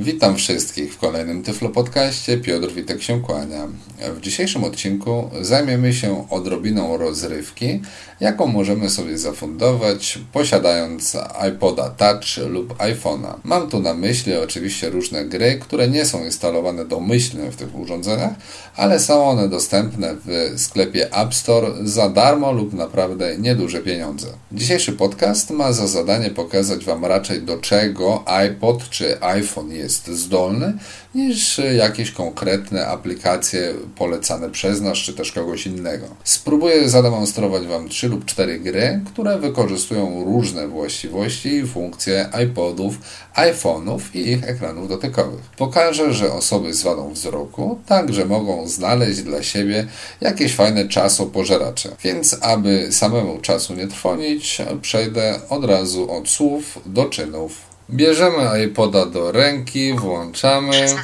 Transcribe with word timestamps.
Witam 0.00 0.36
wszystkich 0.36 0.94
w 0.94 0.98
kolejnym 0.98 1.42
Tyflo 1.42 1.68
Podcaście. 1.68 2.38
Piotr 2.38 2.72
Witek 2.72 3.02
się 3.02 3.22
kłania. 3.22 3.68
W 4.16 4.20
dzisiejszym 4.20 4.64
odcinku 4.64 5.30
zajmiemy 5.40 5.92
się 5.92 6.28
odrobiną 6.30 6.96
rozrywki, 6.96 7.80
jaką 8.20 8.46
możemy 8.46 8.90
sobie 8.90 9.18
zafundować 9.18 10.18
posiadając 10.32 11.16
iPoda 11.48 11.90
Touch 11.90 12.50
lub 12.50 12.74
iPhone'a. 12.76 13.34
Mam 13.44 13.70
tu 13.70 13.80
na 13.80 13.94
myśli 13.94 14.36
oczywiście 14.36 14.90
różne 14.90 15.24
gry, 15.24 15.58
które 15.58 15.88
nie 15.88 16.04
są 16.04 16.24
instalowane 16.24 16.84
domyślnie 16.84 17.50
w 17.50 17.56
tych 17.56 17.74
urządzeniach, 17.74 18.32
ale 18.76 19.00
są 19.00 19.24
one 19.24 19.48
dostępne 19.48 20.16
w 20.26 20.60
sklepie 20.60 21.12
App 21.12 21.34
Store 21.34 21.72
za 21.82 22.08
darmo 22.08 22.52
lub 22.52 22.72
naprawdę 22.72 23.38
nieduże 23.38 23.80
pieniądze. 23.80 24.26
Dzisiejszy 24.52 24.92
podcast 24.92 25.50
ma 25.50 25.72
za 25.72 25.86
zadanie 25.86 26.30
pokazać 26.30 26.84
Wam 26.84 27.04
raczej 27.04 27.42
do 27.42 27.58
czego 27.58 28.22
iPod 28.26 28.90
czy 28.90 29.22
iPhone 29.22 29.72
jest 29.72 29.87
zdolny, 29.88 30.72
niż 31.14 31.60
jakieś 31.76 32.10
konkretne 32.10 32.86
aplikacje 32.86 33.74
polecane 33.96 34.50
przez 34.50 34.80
nas 34.80 34.98
czy 34.98 35.12
też 35.12 35.32
kogoś 35.32 35.66
innego. 35.66 36.06
Spróbuję 36.24 36.88
zademonstrować 36.88 37.66
Wam 37.66 37.88
trzy 37.88 38.08
lub 38.08 38.24
cztery 38.24 38.60
gry, 38.60 39.00
które 39.06 39.38
wykorzystują 39.38 40.24
różne 40.24 40.68
właściwości 40.68 41.48
i 41.48 41.66
funkcje 41.66 42.30
iPodów, 42.44 42.98
iPhone'ów 43.36 44.00
i 44.14 44.28
ich 44.28 44.48
ekranów 44.48 44.88
dotykowych. 44.88 45.40
Pokażę, 45.56 46.12
że 46.12 46.32
osoby 46.32 46.74
z 46.74 46.82
wadą 46.82 47.12
wzroku 47.12 47.78
także 47.86 48.24
mogą 48.24 48.68
znaleźć 48.68 49.22
dla 49.22 49.42
siebie 49.42 49.86
jakieś 50.20 50.54
fajne 50.54 50.88
czasopożeracze. 50.88 51.96
Więc 52.04 52.36
aby 52.40 52.88
samemu 52.92 53.38
czasu 53.38 53.74
nie 53.74 53.86
trwonić, 53.86 54.58
przejdę 54.82 55.40
od 55.48 55.64
razu 55.64 56.12
od 56.12 56.28
słów 56.28 56.78
do 56.86 57.04
czynów. 57.04 57.67
Bierzemy 57.90 58.64
iPoda 58.64 59.06
do 59.06 59.32
ręki, 59.32 59.94
włączamy, 59.94 60.96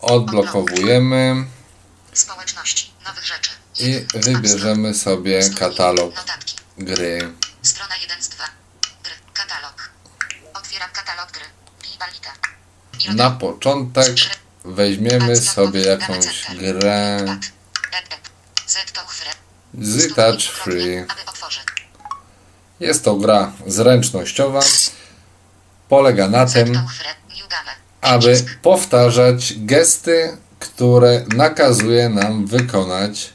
odblokowujemy 0.00 1.44
i 3.78 4.06
wybierzemy 4.14 4.94
sobie 4.94 5.50
katalog 5.58 6.14
gry. 6.78 7.32
Strona 7.62 7.96
1 7.96 8.22
z 8.22 8.28
2. 8.28 8.44
Gry. 9.02 9.12
Katalog. 9.34 9.90
Otwieram 10.54 10.90
katalog 10.92 11.32
gry. 11.32 11.44
Na 13.14 13.30
początek 13.30 14.14
weźmiemy 14.64 15.36
sobie 15.36 15.80
jakąś 15.80 16.46
grę 16.54 17.24
z 19.78 20.14
Touch 20.14 20.42
Free. 20.42 21.04
Jest 22.80 23.04
to 23.04 23.14
gra 23.16 23.52
zręcznościowa. 23.66 24.60
Polega 25.94 26.28
na 26.28 26.46
tym, 26.46 26.80
aby 28.00 28.44
powtarzać 28.62 29.54
gesty, 29.56 30.36
które 30.58 31.24
nakazuje 31.36 32.08
nam 32.08 32.46
wykonać 32.46 33.32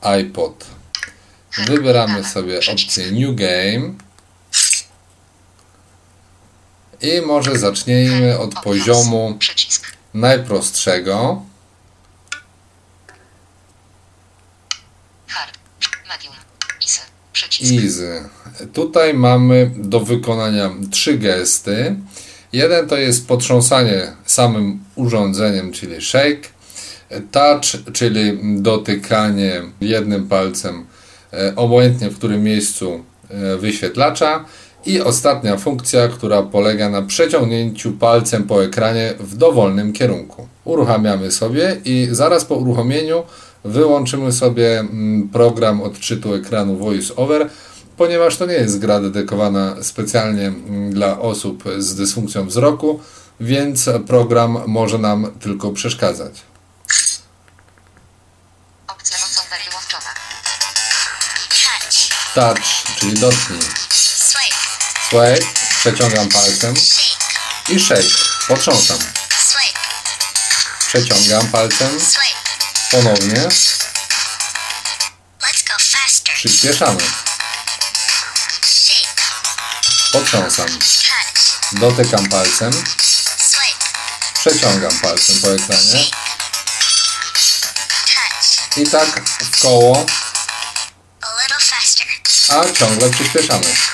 iPod. 0.00 0.66
Wybieramy 1.66 2.24
sobie 2.24 2.60
opcję 2.72 3.12
New 3.12 3.34
Game. 3.34 3.94
I 7.00 7.20
może 7.26 7.58
zacznijmy 7.58 8.38
od 8.38 8.54
poziomu 8.54 9.38
najprostszego. 10.14 11.42
Hard. 15.26 15.58
Medium. 16.08 16.34
Easy. 16.82 17.00
Przycisk. 17.32 17.43
Easy. 17.62 18.22
Tutaj 18.72 19.14
mamy 19.14 19.70
do 19.76 20.00
wykonania 20.00 20.70
trzy 20.90 21.18
gesty. 21.18 21.96
Jeden 22.52 22.88
to 22.88 22.96
jest 22.96 23.28
potrząsanie 23.28 24.12
samym 24.26 24.80
urządzeniem, 24.94 25.72
czyli 25.72 26.02
shake. 26.02 26.54
Touch, 27.30 27.92
czyli 27.92 28.38
dotykanie 28.62 29.62
jednym 29.80 30.28
palcem, 30.28 30.86
e, 31.32 31.52
obojętnie 31.56 32.10
w 32.10 32.18
którym 32.18 32.42
miejscu 32.42 33.04
e, 33.30 33.56
wyświetlacza. 33.56 34.44
I 34.86 35.00
ostatnia 35.00 35.56
funkcja, 35.56 36.08
która 36.08 36.42
polega 36.42 36.88
na 36.88 37.02
przeciągnięciu 37.02 37.92
palcem 37.92 38.44
po 38.44 38.64
ekranie 38.64 39.14
w 39.20 39.36
dowolnym 39.36 39.92
kierunku. 39.92 40.48
Uruchamiamy 40.64 41.30
sobie 41.30 41.76
i 41.84 42.08
zaraz 42.10 42.44
po 42.44 42.54
uruchomieniu 42.54 43.22
wyłączymy 43.64 44.32
sobie 44.32 44.80
mm, 44.80 45.28
program 45.28 45.82
odczytu 45.82 46.34
ekranu 46.34 46.76
Voice 46.76 47.16
Over, 47.16 47.50
ponieważ 47.96 48.36
to 48.36 48.46
nie 48.46 48.54
jest 48.54 48.78
gra 48.78 49.00
dedykowana 49.00 49.76
specjalnie 49.82 50.46
mm, 50.46 50.92
dla 50.92 51.18
osób 51.18 51.64
z 51.78 51.94
dysfunkcją 51.94 52.46
wzroku, 52.46 53.00
więc 53.40 53.90
program 54.06 54.58
może 54.66 54.98
nam 54.98 55.32
tylko 55.40 55.72
przeszkadzać. 55.72 56.42
Opcja 58.88 59.16
voiceover. 59.18 60.14
Touch. 62.34 62.58
Czyli 62.98 63.14
dotknij. 63.14 63.60
Swipe, 65.08 65.46
przeciągam 65.78 66.28
palcem 66.28 66.76
Shake. 66.76 67.74
i 67.74 67.80
shake, 67.80 68.14
potrząsam. 68.48 68.98
Przeciągam 70.88 71.48
palcem. 71.48 72.00
Ponownie, 72.94 73.48
przyspieszamy, 76.34 77.02
potrząsam, 80.12 80.66
dotykam 81.72 82.28
palcem, 82.28 82.84
przeciągam 84.40 84.98
palcem 84.98 85.40
po 85.40 85.54
ekranie. 85.54 86.04
I 88.76 88.86
tak 88.86 89.20
w 89.28 89.60
koło, 89.60 90.06
a 92.48 92.72
ciągle 92.72 93.10
przyspieszamy. 93.10 93.93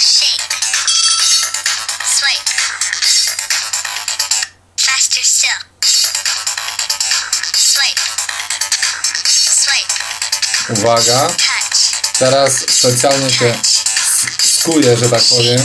Shake. 0.00 0.42
Swipe. 2.04 2.50
Faster 4.76 5.24
still. 5.24 5.60
Swipe. 7.54 8.00
Swipe. 9.28 9.92
Uwaga, 10.80 11.30
teraz 12.18 12.52
specjalnie 12.68 13.30
się 13.30 13.54
skuję, 14.44 14.96
że 14.96 15.10
tak 15.10 15.22
powiem 15.22 15.62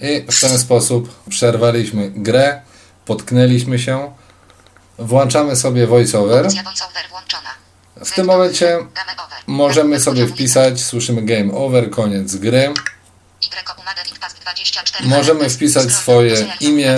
i 0.00 0.32
w 0.32 0.40
ten 0.40 0.58
sposób 0.58 1.28
przerwaliśmy 1.28 2.10
grę, 2.10 2.62
potknęliśmy 3.04 3.78
się, 3.78 4.14
włączamy 4.98 5.56
sobie 5.56 5.86
voiceover. 5.86 6.46
Opcja 6.46 6.62
voiceover 6.62 7.08
włączona. 7.08 7.65
W 8.04 8.10
tym 8.14 8.26
momencie 8.26 8.78
możemy 9.46 10.00
sobie 10.00 10.26
wpisać, 10.26 10.80
słyszymy 10.82 11.22
game 11.22 11.52
over, 11.54 11.90
koniec 11.90 12.36
gry. 12.36 12.74
Umaga 13.78 14.02
Past 14.20 14.40
24. 14.40 15.08
Możemy 15.08 15.50
wpisać 15.50 15.92
swoje 15.92 16.46
imię, 16.60 16.96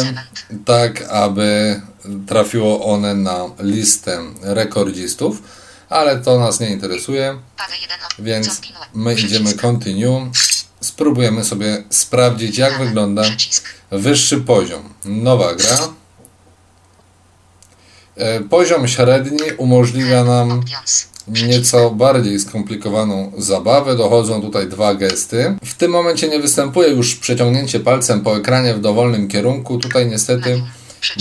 tak 0.64 1.02
aby 1.02 1.80
trafiło 2.26 2.84
one 2.92 3.14
na 3.14 3.38
listę 3.60 4.18
rekordzistów, 4.42 5.42
ale 5.88 6.18
to 6.18 6.38
nas 6.38 6.60
nie 6.60 6.70
interesuje, 6.70 7.38
Fazę 7.58 7.74
1 7.82 7.96
o- 8.18 8.22
więc 8.22 8.60
my 8.94 9.14
idziemy 9.14 9.54
continue. 9.54 10.30
Spróbujemy 10.80 11.44
sobie 11.44 11.84
sprawdzić, 11.90 12.58
jak 12.58 12.78
wygląda 12.78 13.22
wyższy 13.90 14.36
poziom. 14.40 14.94
Nowa 15.04 15.54
gra. 15.54 15.78
E, 18.18 18.40
Poziom 18.40 18.88
średni 18.88 19.38
umożliwia 19.56 20.24
nam 20.24 20.62
nieco 21.28 21.90
bardziej 21.90 22.40
skomplikowaną 22.40 23.32
zabawę. 23.38 23.96
Dochodzą 23.96 24.42
tutaj 24.42 24.66
dwa 24.66 24.94
gesty. 24.94 25.56
W 25.64 25.74
tym 25.74 25.90
momencie 25.90 26.28
nie 26.28 26.40
występuje 26.40 26.88
już 26.88 27.14
przeciągnięcie 27.14 27.80
palcem 27.80 28.20
po 28.20 28.36
ekranie 28.36 28.74
w 28.74 28.80
dowolnym 28.80 29.28
kierunku. 29.28 29.78
Tutaj 29.78 30.06
niestety 30.06 30.62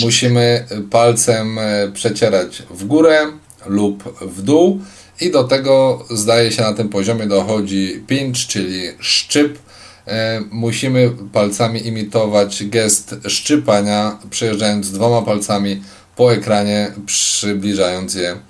musimy 0.02 0.66
palcem 0.92 1.60
e, 1.60 1.92
przecierać 1.94 2.64
w 2.70 2.86
górę 2.86 3.26
lub 3.66 4.20
w 4.22 4.42
dół 4.42 4.80
i 5.22 5.32
do 5.32 5.44
tego 5.44 6.06
zdaje 6.10 6.52
się 6.52 6.62
na 6.62 6.74
tym 6.74 6.90
poziomie 6.90 7.26
dochodzi 7.26 8.04
pinch, 8.08 8.38
czyli 8.48 8.82
szczyp 9.00 9.60
e, 10.08 10.42
musimy 10.52 11.12
palcami 11.34 11.88
imitować 11.88 12.66
gest 12.66 13.16
szczypania, 13.28 14.18
przejeżdżając 14.30 14.92
dwoma 14.92 15.22
palcami 15.22 15.82
po 16.18 16.34
ekranie, 16.34 16.92
przybliżając 17.06 18.14
je 18.14 18.42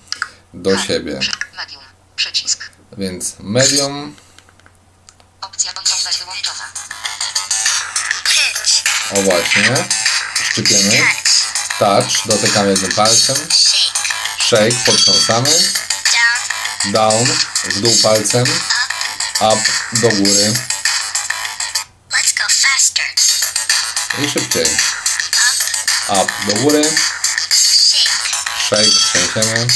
do 0.53 0.69
Hard. 0.75 0.87
siebie. 0.87 1.19
Medium. 1.57 1.83
Przycisk. 2.15 2.69
Więc 2.97 3.33
medium, 3.39 4.15
Opcja 5.41 5.71
wyłączona. 6.19 6.63
O 9.11 9.21
właśnie, 9.21 9.75
szczypiemy, 10.51 11.01
Touch. 11.79 12.25
dotykamy 12.25 12.69
jednym 12.69 12.91
palcem, 12.91 13.35
Shake. 14.47 14.75
potrząsamy, 14.85 15.49
Down. 16.85 17.25
w 17.63 17.81
dół 17.81 17.97
palcem, 18.03 18.45
up, 19.41 19.61
do 19.93 20.09
góry 20.09 20.53
i 24.19 24.29
szybciej. 24.29 24.65
Up, 26.09 26.33
do 26.47 26.53
góry, 26.61 26.81
Shake. 28.67 28.83
trzęsiemy, 28.83 29.67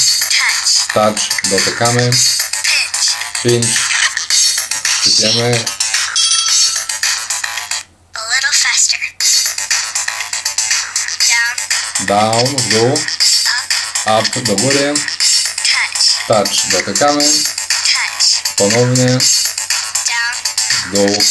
Touch. 0.94 1.20
dotykamy, 1.50 2.10
Pinch. 3.42 3.66
faster. 8.52 9.00
Down. 12.00 12.56
w 12.56 12.68
dół, 12.68 12.98
Up. 14.06 14.40
do 14.40 14.56
góry, 14.56 14.94
Touch. 16.28 16.66
dotykamy, 16.70 17.24
ponownie, 18.56 19.06
Down. 19.06 19.20
w 20.86 20.90
dół, 20.94 21.22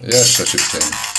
jeszcze 0.00 0.46
szybciej. 0.46 1.09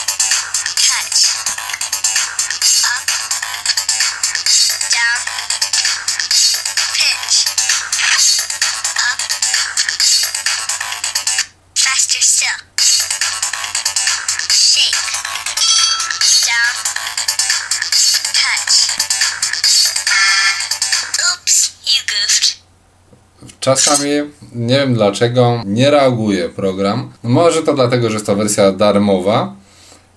Czasami 23.61 24.09
nie 24.55 24.75
wiem 24.75 24.93
dlaczego 24.93 25.61
nie 25.65 25.91
reaguje 25.91 26.49
program. 26.49 27.11
Może 27.23 27.63
to 27.63 27.73
dlatego, 27.73 28.09
że 28.09 28.13
jest 28.13 28.25
to 28.25 28.35
wersja 28.35 28.71
darmowa, 28.71 29.55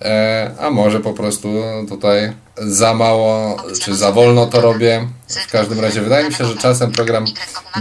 e, 0.01 0.51
a 0.59 0.69
może 0.69 0.99
po 0.99 1.13
prostu 1.13 1.47
tutaj 1.89 2.33
za 2.57 2.93
mało 2.93 3.57
czy 3.81 3.95
za 3.95 4.11
wolno 4.11 4.45
to 4.45 4.61
robię. 4.61 5.07
W 5.47 5.51
każdym 5.51 5.79
razie 5.79 6.01
wydaje 6.01 6.27
mi 6.27 6.33
się, 6.33 6.45
że 6.45 6.55
czasem 6.55 6.91
program 6.91 7.25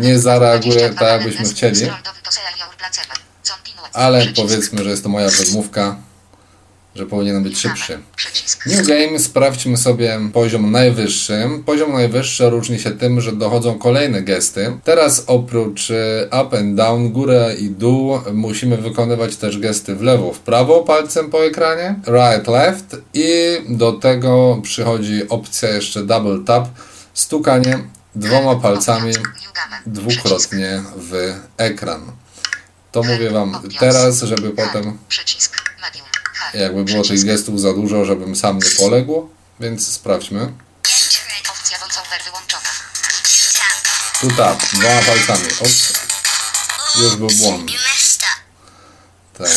nie 0.00 0.19
zareaguje 0.19 0.90
tak, 0.90 1.20
jakbyśmy 1.20 1.44
chcieli, 1.55 1.90
ale 3.93 4.26
powiedzmy, 4.37 4.84
że 4.84 4.90
jest 4.90 5.02
to 5.02 5.08
moja 5.08 5.28
wymówka, 5.28 5.96
że 6.94 7.06
powinien 7.06 7.43
być 7.43 7.58
szybszy. 7.58 7.99
New 8.67 8.87
Game 8.87 9.19
sprawdźmy 9.19 9.76
sobie 9.76 10.20
poziom 10.32 10.70
najwyższy. 10.70 11.49
Poziom 11.67 11.93
najwyższy 11.93 12.50
różni 12.50 12.79
się 12.79 12.91
tym, 12.91 13.20
że 13.20 13.32
dochodzą 13.32 13.79
kolejne 13.79 14.23
gesty. 14.23 14.79
Teraz 14.85 15.25
oprócz 15.26 15.91
e, 15.91 16.26
up 16.26 16.58
and 16.58 16.75
down, 16.75 17.12
górę 17.12 17.55
i 17.58 17.70
dół 17.70 18.20
musimy 18.32 18.76
wykonywać 18.76 19.37
też 19.37 19.58
gesty 19.58 19.96
w 19.96 20.02
lewo, 20.02 20.32
w 20.32 20.38
prawo 20.38 20.82
palcem 20.82 21.31
po 21.31 21.44
ekranie, 21.44 21.94
right, 22.06 22.49
left 22.49 22.96
i 23.14 23.29
do 23.69 23.93
tego 23.93 24.61
przychodzi 24.62 25.29
opcja 25.29 25.69
jeszcze 25.69 26.02
double 26.02 26.44
tap, 26.46 26.69
stukanie 27.14 27.79
dwoma 28.14 28.56
palcami 28.56 29.12
dwukrotnie 29.87 30.82
w 30.96 31.35
ekran. 31.56 32.00
To 32.93 33.02
mówię 33.02 33.31
Wam 33.31 33.61
teraz, 33.79 34.23
żeby 34.23 34.50
potem 34.50 34.99
Przycisk. 35.08 35.63
Jakby 36.54 36.84
było 36.84 37.04
tych 37.04 37.24
gestów 37.24 37.60
za 37.60 37.72
dużo, 37.72 38.04
żebym 38.04 38.36
sam 38.36 38.58
nie 38.58 38.70
poległ, 38.70 39.28
więc 39.60 39.92
sprawdźmy. 39.92 40.52
Tu 44.20 44.30
tap, 44.30 44.58
dwoma 44.72 45.00
palcami. 45.06 45.48
Ops, 45.60 45.92
już 47.00 47.16
był 47.16 47.28
błąd. 47.28 47.70
Tak. 49.38 49.48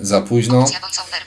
Za 0.00 0.20
późno. 0.20 0.64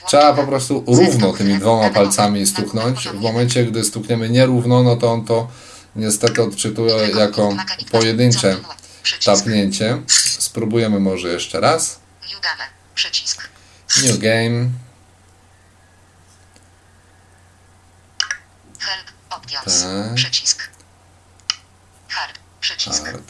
Trzeba 0.06 0.32
po 0.32 0.46
prostu 0.46 0.84
równo 0.86 1.32
tymi 1.32 1.58
dwoma 1.58 1.90
palcami 1.90 2.46
stuknąć. 2.46 3.08
W 3.08 3.20
momencie, 3.20 3.64
gdy 3.64 3.84
stukniemy 3.84 4.30
nierówno, 4.30 4.82
no 4.82 4.96
to 4.96 5.12
on 5.12 5.24
to 5.24 5.48
niestety 5.96 6.42
odczytuje 6.42 7.08
jako 7.08 7.56
pojedyncze 7.90 8.56
tapnięcie. 9.24 10.02
Spróbujemy 10.38 11.00
może 11.00 11.28
jeszcze 11.28 11.60
raz. 11.60 12.00
Przycisk. 12.94 13.51
New 14.00 14.18
game. 14.18 14.70
Help. 18.78 19.06
Options. 19.30 19.82
Tak. 19.82 20.14
Przycisk. 20.14 20.68
Hard. 22.08 22.38
Przycisk. 22.60 23.04
Hard. 23.04 23.22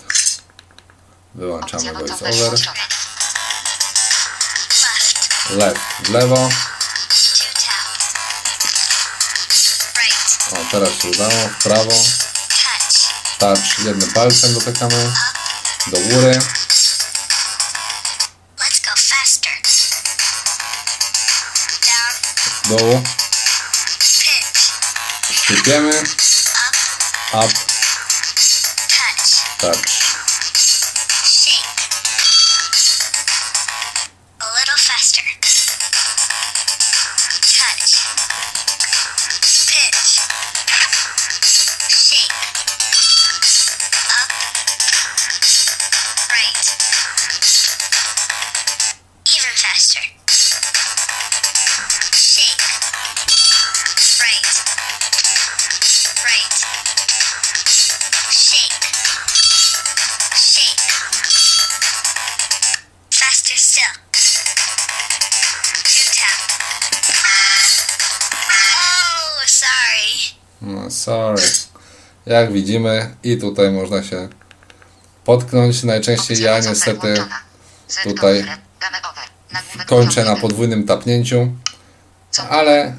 Wyłączamy 1.34 1.92
voiceover. 1.92 2.60
Left. 5.50 5.80
W 6.02 6.10
lewo. 6.10 6.50
O, 10.52 10.56
teraz 10.70 10.90
się 10.94 11.08
udało. 11.08 11.48
W 11.48 11.62
prawo. 11.62 11.92
Touch 13.38 13.78
jednym 13.84 14.12
palcem 14.12 14.54
dotykamy. 14.54 15.12
Do 15.86 15.98
góry. 16.00 16.38
Pinch. 22.78 24.72
Szczypiemy. 25.30 25.90
Up. 25.90 27.44
Up. 27.44 27.52
Touch. 29.58 30.01
No, 70.62 70.90
sorry. 70.90 71.42
Jak 72.26 72.52
widzimy, 72.52 73.14
i 73.22 73.36
tutaj 73.36 73.70
można 73.70 74.02
się 74.02 74.28
potknąć. 75.24 75.82
Najczęściej 75.82 76.42
ja 76.42 76.58
niestety 76.58 77.14
tutaj 78.04 78.44
kończę 79.86 80.24
na 80.24 80.36
podwójnym 80.36 80.84
tapnięciu, 80.84 81.52
ale 82.50 82.96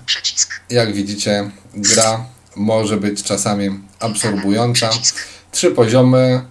jak 0.70 0.94
widzicie, 0.94 1.52
gra 1.74 2.26
może 2.56 2.98
być 2.98 3.24
czasami 3.24 3.80
absorbująca. 4.00 4.90
Trzy 5.52 5.72
poziomy. 5.72 6.42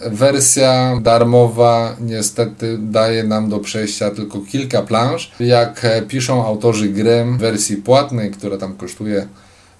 Wersja 0.00 0.98
darmowa 1.02 1.96
niestety 2.00 2.78
daje 2.78 3.24
nam 3.24 3.48
do 3.48 3.58
przejścia 3.58 4.10
tylko 4.10 4.40
kilka 4.40 4.82
planż. 4.82 5.32
Jak 5.40 5.86
piszą 6.08 6.46
autorzy 6.46 6.88
gry 6.88 7.24
w 7.24 7.38
wersji 7.38 7.76
płatnej, 7.76 8.30
która 8.30 8.56
tam 8.56 8.76
kosztuje 8.76 9.28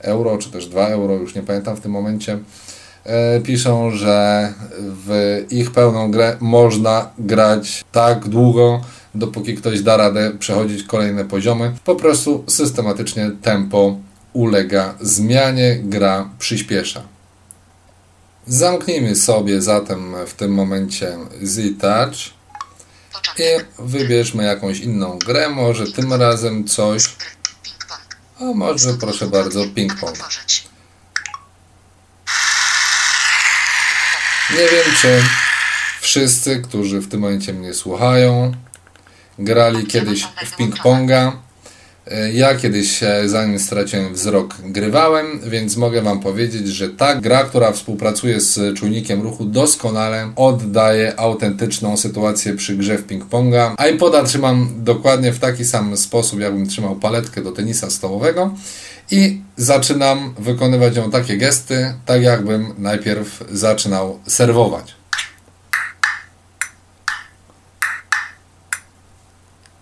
euro, 0.00 0.38
czy 0.38 0.50
też 0.50 0.66
2 0.66 0.88
euro, 0.88 1.14
już 1.14 1.34
nie 1.34 1.42
pamiętam 1.42 1.76
w 1.76 1.80
tym 1.80 1.92
momencie, 1.92 2.38
e, 3.04 3.40
piszą, 3.40 3.90
że 3.90 4.52
w 4.78 5.44
ich 5.50 5.70
pełną 5.70 6.10
grę 6.10 6.36
można 6.40 7.10
grać 7.18 7.84
tak 7.92 8.28
długo, 8.28 8.80
dopóki 9.14 9.54
ktoś 9.54 9.82
da 9.82 9.96
radę 9.96 10.32
przechodzić 10.38 10.82
kolejne 10.82 11.24
poziomy. 11.24 11.72
Po 11.84 11.94
prostu 11.94 12.44
systematycznie 12.46 13.30
tempo 13.42 13.96
ulega 14.32 14.94
zmianie, 15.00 15.80
gra 15.82 16.28
przyspiesza. 16.38 17.02
Zamknijmy 18.46 19.16
sobie 19.16 19.62
zatem 19.62 20.14
w 20.26 20.34
tym 20.34 20.54
momencie 20.54 21.16
Z-Touch. 21.42 22.38
i 23.38 23.42
wybierzmy 23.78 24.44
jakąś 24.44 24.80
inną 24.80 25.18
grę, 25.18 25.48
może 25.48 25.92
tym 25.92 26.12
razem 26.12 26.64
coś. 26.64 27.16
A 28.40 28.44
może 28.44 28.94
proszę 28.94 29.26
bardzo 29.26 29.60
ping-pong. 29.60 30.16
Nie 34.50 34.68
wiem, 34.68 34.94
czy 35.00 35.22
wszyscy, 36.00 36.62
którzy 36.62 37.00
w 37.00 37.08
tym 37.08 37.20
momencie 37.20 37.52
mnie 37.52 37.74
słuchają, 37.74 38.52
grali 39.38 39.86
kiedyś 39.86 40.22
w 40.22 40.56
ping-ponga. 40.56 41.32
Ja 42.32 42.54
kiedyś, 42.54 43.00
zanim 43.26 43.58
straciłem 43.58 44.14
wzrok, 44.14 44.54
grywałem, 44.64 45.40
więc 45.40 45.76
mogę 45.76 46.02
Wam 46.02 46.20
powiedzieć, 46.20 46.68
że 46.68 46.88
ta 46.88 47.14
gra, 47.14 47.44
która 47.44 47.72
współpracuje 47.72 48.40
z 48.40 48.78
czujnikiem 48.78 49.22
ruchu, 49.22 49.44
doskonale 49.44 50.32
oddaje 50.36 51.20
autentyczną 51.20 51.96
sytuację 51.96 52.54
przy 52.56 52.76
grze 52.76 52.98
w 52.98 53.06
ping-ponga. 53.06 53.90
iPoda 53.94 54.22
trzymam 54.22 54.70
dokładnie 54.76 55.32
w 55.32 55.38
taki 55.38 55.64
sam 55.64 55.96
sposób, 55.96 56.40
jakbym 56.40 56.68
trzymał 56.68 56.96
paletkę 56.96 57.42
do 57.42 57.52
tenisa 57.52 57.90
stołowego 57.90 58.54
i 59.10 59.40
zaczynam 59.56 60.34
wykonywać 60.38 60.96
ją 60.96 61.10
takie 61.10 61.36
gesty, 61.36 61.94
tak 62.06 62.22
jakbym 62.22 62.74
najpierw 62.78 63.44
zaczynał 63.50 64.20
serwować. 64.26 64.94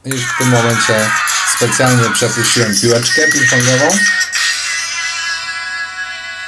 I 0.05 0.11
w 0.13 0.39
tym 0.39 0.49
momencie 0.49 0.95
specjalnie 1.57 2.11
przepuściłem 2.11 2.81
piłeczkę 2.81 3.23
ping-pongową. 3.29 3.99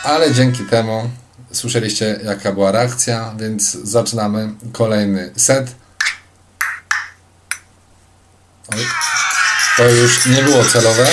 Ale 0.04 0.32
dzięki 0.32 0.64
temu 0.64 1.10
słyszeliście 1.52 2.20
jaka 2.24 2.52
była 2.52 2.72
reakcja, 2.72 3.34
więc 3.38 3.72
zaczynamy 3.72 4.48
kolejny 4.72 5.32
set. 5.36 5.74
Oj, 8.72 8.86
to 9.76 9.88
już 9.88 10.26
nie 10.26 10.42
było 10.42 10.64
celowe. 10.64 11.06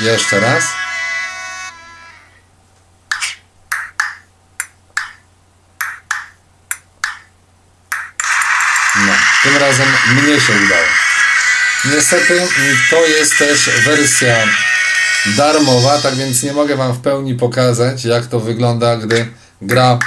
Jeszcze 0.00 0.40
raz. 0.40 0.64
No, 8.96 9.12
tym 9.42 9.56
razem 9.56 9.88
mnie 10.14 10.40
się 10.40 10.52
udało. 10.52 11.07
Niestety 11.84 12.48
to 12.90 13.06
jest 13.06 13.38
też 13.38 13.70
wersja 13.84 14.36
darmowa, 15.26 15.98
tak 15.98 16.14
więc 16.14 16.42
nie 16.42 16.52
mogę 16.52 16.76
Wam 16.76 16.92
w 16.92 17.00
pełni 17.00 17.34
pokazać, 17.34 18.04
jak 18.04 18.26
to 18.26 18.40
wygląda, 18.40 18.96
gdy 18.96 19.32
gra 19.62 19.98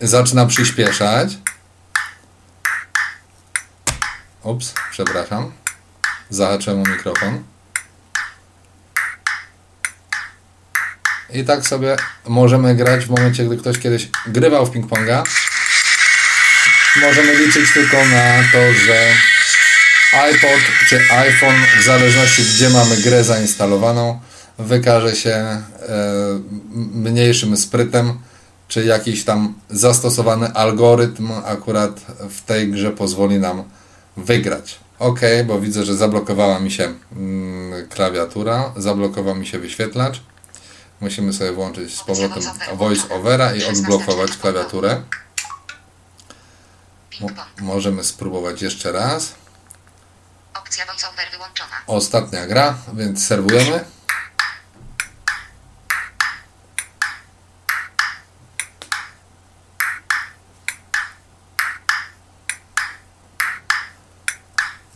zaczyna 0.00 0.46
przyspieszać. 0.46 1.28
Ups, 4.42 4.74
przepraszam. 4.90 5.52
Zahaczyłem 6.30 6.82
o 6.82 6.88
mikrofon. 6.88 7.42
I 11.30 11.44
tak 11.44 11.66
sobie 11.66 11.96
możemy 12.26 12.74
grać 12.74 13.04
w 13.04 13.10
momencie, 13.10 13.44
gdy 13.44 13.56
ktoś 13.56 13.78
kiedyś 13.78 14.08
grywał 14.26 14.66
w 14.66 14.70
ping-ponga. 14.70 15.22
Możemy 16.96 17.34
liczyć 17.34 17.72
tylko 17.72 17.96
na 17.96 18.42
to, 18.52 18.72
że 18.72 19.14
iPod 20.12 20.60
czy 20.88 21.00
iPhone, 21.10 21.54
w 21.80 21.84
zależności 21.84 22.42
gdzie 22.42 22.70
mamy 22.70 22.96
grę 22.96 23.24
zainstalowaną, 23.24 24.20
wykaże 24.58 25.16
się 25.16 25.30
e, 25.30 25.62
mniejszym 26.94 27.56
sprytem, 27.56 28.18
czy 28.68 28.84
jakiś 28.84 29.24
tam 29.24 29.54
zastosowany 29.70 30.52
algorytm 30.52 31.32
akurat 31.44 32.00
w 32.30 32.42
tej 32.42 32.70
grze 32.70 32.90
pozwoli 32.90 33.38
nam 33.38 33.64
wygrać. 34.16 34.78
Ok, 34.98 35.20
bo 35.46 35.60
widzę, 35.60 35.84
że 35.84 35.96
zablokowała 35.96 36.60
mi 36.60 36.70
się 36.70 36.94
mm, 37.16 37.88
klawiatura, 37.88 38.72
zablokował 38.76 39.34
mi 39.34 39.46
się 39.46 39.58
wyświetlacz. 39.58 40.20
Musimy 41.00 41.32
sobie 41.32 41.52
włączyć 41.52 41.98
z 41.98 42.02
powrotem 42.02 42.42
voice 42.74 43.14
overa 43.14 43.54
i 43.54 43.64
odblokować 43.64 44.36
klawiaturę. 44.36 45.02
Mo- 47.20 47.28
możemy 47.60 48.04
spróbować 48.04 48.62
jeszcze 48.62 48.92
raz. 48.92 49.34
Voiceover 50.80 51.30
wyłączona. 51.30 51.76
Ostatnia 51.86 52.46
gra, 52.46 52.74
więc 52.92 53.26
serwujemy. 53.26 53.84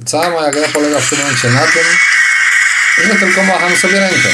Cała 0.07 0.31
moja 0.31 0.51
gra 0.51 0.69
polega 0.69 1.01
w 1.01 1.11
tym 1.11 1.19
momencie 1.19 1.51
na 1.51 1.67
tym, 1.67 1.85
że 2.99 3.15
tylko 3.15 3.43
macham 3.43 3.77
sobie 3.77 4.01
ręką. 4.01 4.29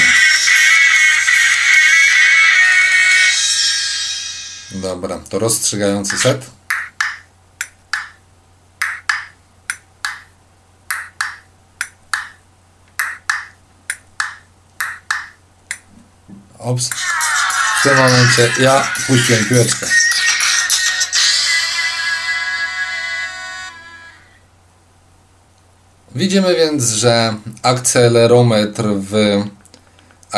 Dobra, 4.71 5.19
to 5.31 5.39
rozstrzygający 5.39 6.19
set. 6.19 6.62
Ops. 16.63 16.91
W 17.81 17.83
tym 17.83 17.97
momencie 17.97 18.53
ja 18.61 18.93
puściłem 19.07 19.45
piłeczkę. 19.45 19.87
Widzimy 26.15 26.55
więc, 26.55 26.91
że 26.91 27.35
akcelerometr 27.63 28.85
w 28.85 29.43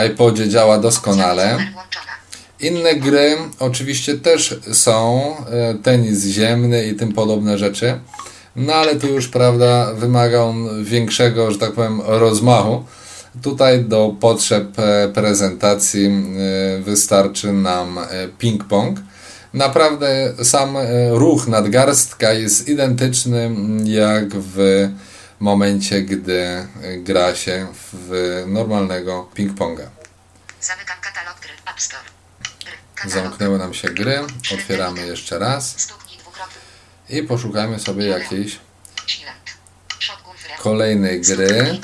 iPodzie 0.06 0.48
działa 0.48 0.78
doskonale. 0.78 1.58
Inne 2.60 2.94
gry 2.94 3.36
oczywiście 3.58 4.18
też 4.18 4.60
są, 4.72 5.34
e, 5.50 5.74
tenis 5.74 6.24
ziemny 6.24 6.86
i 6.86 6.94
tym 6.94 7.12
podobne 7.12 7.58
rzeczy, 7.58 8.00
no 8.56 8.74
ale 8.74 8.96
tu 8.96 9.06
już, 9.06 9.28
prawda, 9.28 9.94
wymaga 9.94 10.40
on 10.42 10.84
większego, 10.84 11.50
że 11.50 11.58
tak 11.58 11.72
powiem, 11.72 12.00
rozmachu. 12.06 12.84
Tutaj 13.42 13.84
do 13.84 14.16
potrzeb 14.20 14.78
e, 14.78 15.08
prezentacji 15.08 16.06
e, 16.06 16.82
wystarczy 16.82 17.52
nam 17.52 17.98
e, 17.98 18.28
ping-pong. 18.38 18.96
Naprawdę 19.52 20.34
sam 20.44 20.76
ruch 21.10 21.46
nadgarstka 21.46 22.32
jest 22.32 22.68
identyczny 22.68 23.50
jak 23.84 24.28
w 24.34 24.88
momencie, 25.40 26.02
gdy 26.02 26.68
gra 26.98 27.34
się 27.34 27.66
w 27.92 28.42
normalnego 28.46 29.28
ping-ponga. 29.36 29.86
Zamykam 30.60 30.96
katalog 31.00 31.40
gry. 31.40 31.52
App 31.70 31.80
Store. 31.80 32.04
Zamknęły 33.06 33.58
nam 33.58 33.74
się 33.74 33.88
gry. 33.88 34.18
Otwieramy 34.54 35.06
jeszcze 35.06 35.38
raz 35.38 35.76
i 37.08 37.22
poszukajmy 37.22 37.80
sobie 37.80 38.06
jakiejś 38.06 38.58
kolejnej 40.58 41.20
gry. 41.20 41.78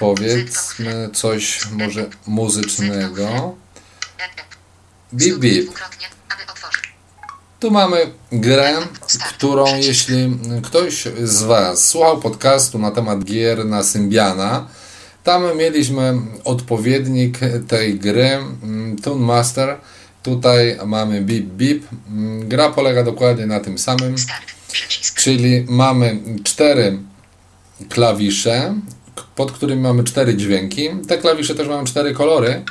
Powiedzmy 0.00 1.10
coś 1.12 1.60
może 1.72 2.06
muzycznego. 2.26 3.54
Bip 5.14 5.38
bip. 5.38 5.70
Tu 7.60 7.70
mamy 7.70 8.12
grę, 8.32 8.76
którą 9.28 9.76
jeśli 9.76 10.38
ktoś 10.62 11.04
z 11.24 11.42
Was 11.42 11.88
słuchał 11.88 12.20
podcastu 12.20 12.78
na 12.78 12.90
temat 12.90 13.24
gier 13.24 13.66
na 13.66 13.82
Symbiana, 13.82 14.68
tam 15.24 15.56
mieliśmy 15.56 16.14
odpowiednik 16.44 17.38
tej 17.68 17.98
gry, 17.98 18.28
mm, 18.62 18.96
Toon 18.98 19.18
Master. 19.18 19.76
Tutaj 20.22 20.78
mamy 20.86 21.20
Bip 21.20 21.46
Bip. 21.46 21.84
Gra 22.40 22.70
polega 22.70 23.02
dokładnie 23.02 23.46
na 23.46 23.60
tym 23.60 23.78
samym. 23.78 24.14
Czyli 25.14 25.66
mamy 25.68 26.20
cztery 26.44 26.98
klawisze, 27.88 28.74
pod 29.40 29.52
którymi 29.52 29.82
mamy 29.82 30.04
cztery 30.04 30.36
dźwięki. 30.36 30.88
Te 31.08 31.18
klawisze 31.18 31.54
też 31.54 31.68
mają 31.68 31.84
cztery 31.84 32.14
kolory. 32.14 32.64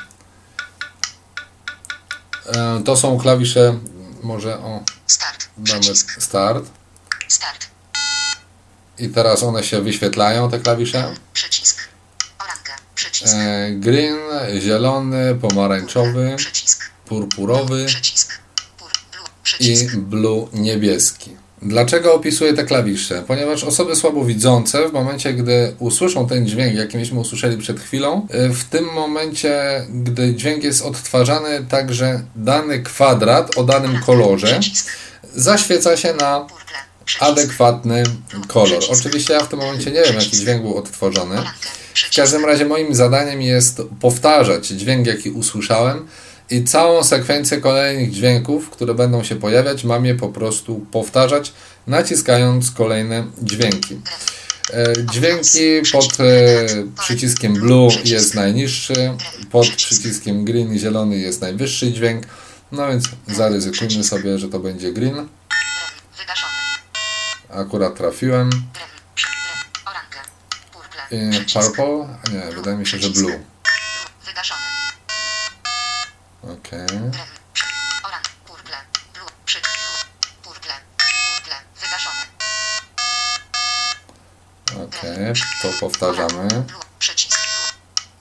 E, 2.46 2.82
To 2.86 2.96
są 2.98 3.18
klawisze, 3.20 3.80
może 4.24 4.58
o, 4.60 4.84
Start. 5.08 5.50
damy 5.58 5.80
Przycisk. 5.80 6.22
start. 6.22 6.66
Start. 7.28 7.68
I 9.00 9.10
teraz 9.10 9.44
one 9.44 9.64
się 9.64 9.82
wyświetlają, 9.82 10.52
te 10.52 10.60
klawisze. 10.60 11.16
Przycisk. 11.34 11.78
Przycisk. 12.96 13.34
E, 13.36 13.70
Green, 13.72 14.18
zielony, 14.60 15.36
pomarańczowy, 15.36 16.36
purpurowy 17.06 17.86
i 19.60 19.88
blue 19.98 20.48
niebieski. 20.54 21.38
Dlaczego 21.62 22.14
opisuję 22.14 22.54
te 22.54 22.64
klawisze? 22.64 23.24
Ponieważ 23.28 23.64
osoby 23.64 23.96
słabowidzące 23.96 24.90
w 24.90 24.94
momencie, 24.94 25.34
gdy 25.34 25.76
usłyszą 25.80 26.28
ten 26.28 26.48
dźwięk, 26.48 26.76
jaki 26.76 26.98
myśmy 26.98 27.20
usłyszeli 27.20 27.58
przed 27.58 27.80
chwilą, 27.80 28.28
y, 28.50 28.54
w 28.54 28.64
tym 28.64 28.86
momencie, 28.86 29.86
gdy 29.90 30.36
dźwięk 30.36 30.64
jest 30.64 30.82
odtwarzany, 30.82 31.66
także 31.70 32.22
dany 32.36 32.80
kwadrat 32.80 33.58
o 33.58 33.64
danym 33.64 34.00
kolorze 34.06 34.48
Przycisk. 34.48 34.88
zaświeca 35.36 35.98
się 35.98 36.14
na 36.14 36.48
adekwatny 37.20 38.04
kolor. 38.48 38.84
Oczywiście 38.90 39.34
ja 39.34 39.40
w 39.40 39.48
tym 39.48 39.60
momencie 39.60 39.92
nie 39.92 40.04
wiem, 40.04 40.16
jaki 40.16 40.32
dźwięk 40.32 40.62
był 40.62 40.78
odtworzony. 40.78 41.36
W 42.12 42.16
każdym 42.16 42.46
razie 42.46 42.66
moim 42.66 42.96
zadaniem 42.96 43.42
jest 43.42 43.82
powtarzać 44.00 44.68
dźwięk, 44.68 45.08
jaki 45.08 45.32
usłyszałem 45.32 46.08
i 46.52 46.64
całą 46.64 47.04
sekwencję 47.04 47.58
kolejnych 47.62 48.12
dźwięków, 48.12 48.70
które 48.70 48.94
będą 48.94 49.24
się 49.24 49.36
pojawiać, 49.36 49.84
mam 49.84 50.06
je 50.06 50.16
po 50.16 50.30
prostu 50.30 50.86
powtarzać, 50.92 51.54
naciskając 51.88 52.72
kolejne 52.72 53.28
dźwięki. 53.42 54.02
E, 54.74 54.94
Dźwięki 55.12 55.92
pod 55.92 56.06
e, 56.20 56.26
przyciskiem 57.00 57.54
blue 57.54 57.90
jest 58.06 58.36
najniższy, 58.36 58.94
pod 59.52 59.70
przyciskiem 59.70 60.46
green 60.46 60.80
zielony 60.80 61.18
jest 61.18 61.42
najwyższy 61.42 61.94
dźwięk. 61.94 62.26
No 62.72 62.88
więc 62.88 63.04
zaryzykujmy 63.28 64.04
sobie, 64.04 64.40
że 64.40 64.50
to 64.50 64.60
będzie 64.60 64.94
green. 64.94 65.28
Akurat 67.50 67.96
trafiłem. 67.98 68.50
I 71.12 71.30
Przycisk. 71.46 71.76
purple? 71.76 72.08
Nie, 72.34 72.56
wydaje 72.56 72.78
mi 72.78 72.88
się, 72.88 72.98
że 72.98 73.10
blue. 73.10 73.40
Okej. 76.44 76.88
Orange. 78.04 78.30
Purple. 78.46 78.78
Blue. 79.14 79.30
Przy. 79.46 79.60
Blue. 79.62 80.06
Purple. 80.44 80.74
Purple. 80.98 81.56
Okej, 84.86 85.34
to 85.62 85.68
powtarzamy. 85.80 86.48
Blue. 86.50 86.80
Przycisk. 87.00 87.38
Blue. 87.40 87.74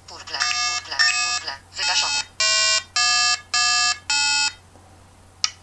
Purple. 0.09 0.39
Purple. 0.39 0.97
Purple. 1.25 1.53
Wygaszone. 1.77 2.23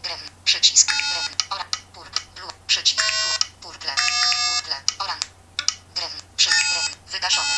Drewno. 0.04 0.28
Przycisk. 0.46 0.88
Drewno. 0.88 1.56
Orange. 1.56 1.78
Purple. 1.94 2.22
Blue. 2.36 2.52
Przycisk. 2.68 3.02
Blue. 3.04 3.52
Purple. 3.62 3.92
Purple. 4.48 4.76
Orange. 5.06 5.26
Drewno. 5.96 6.20
Przy. 6.38 6.50
Drewno. 6.50 6.98
Wygaszone. 7.12 7.56